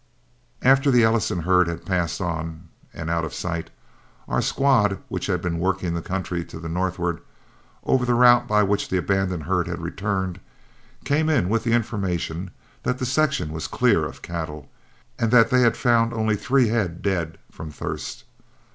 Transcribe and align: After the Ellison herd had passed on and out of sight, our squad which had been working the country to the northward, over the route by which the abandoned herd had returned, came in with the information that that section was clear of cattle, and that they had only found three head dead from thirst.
After 0.63 0.89
the 0.89 1.03
Ellison 1.03 1.41
herd 1.41 1.67
had 1.67 1.85
passed 1.85 2.21
on 2.21 2.69
and 2.91 3.07
out 3.07 3.23
of 3.23 3.35
sight, 3.35 3.69
our 4.27 4.41
squad 4.41 4.97
which 5.09 5.27
had 5.27 5.43
been 5.43 5.59
working 5.59 5.93
the 5.93 6.01
country 6.01 6.43
to 6.43 6.57
the 6.59 6.67
northward, 6.67 7.21
over 7.83 8.03
the 8.03 8.15
route 8.15 8.47
by 8.47 8.63
which 8.63 8.89
the 8.89 8.97
abandoned 8.97 9.43
herd 9.43 9.67
had 9.67 9.79
returned, 9.79 10.39
came 11.05 11.29
in 11.29 11.49
with 11.49 11.63
the 11.65 11.73
information 11.73 12.49
that 12.81 12.97
that 12.97 13.05
section 13.05 13.51
was 13.53 13.67
clear 13.67 14.03
of 14.03 14.23
cattle, 14.23 14.71
and 15.19 15.29
that 15.29 15.51
they 15.51 15.61
had 15.61 15.75
only 15.85 16.33
found 16.35 16.39
three 16.39 16.69
head 16.69 17.03
dead 17.03 17.37
from 17.51 17.69
thirst. 17.69 18.23